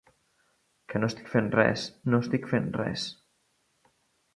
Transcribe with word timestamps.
Que 0.93 1.01
no 1.03 1.11
estic 1.13 1.29
fent 1.35 1.51
res, 1.57 1.85
no 2.15 2.23
estic 2.27 2.51
fent 2.57 2.69
res. 2.83 3.09